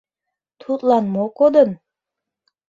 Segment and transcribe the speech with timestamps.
[0.61, 1.69] —Тудлан мо кодын?..